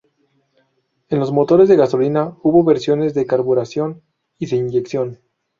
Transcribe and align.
En 1.09 1.19
los 1.19 1.31
motores 1.31 1.69
de 1.69 1.75
gasolina 1.75 2.35
hubo 2.41 2.63
versiones 2.63 3.13
de 3.13 3.27
carburación 3.27 4.01
y 4.39 4.47
de 4.47 4.55
inyección. 4.55 5.19